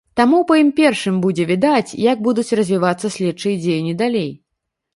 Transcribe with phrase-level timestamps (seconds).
[0.19, 4.29] Таму па ім першым будзе відаць, як будуць развівацца следчыя дзеянні далей.